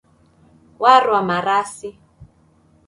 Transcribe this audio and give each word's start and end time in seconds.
Warwa 0.81 1.21
marasi. 1.27 1.89